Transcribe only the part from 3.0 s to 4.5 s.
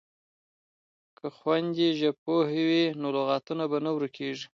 نو لغاتونه به نه ورکیږي.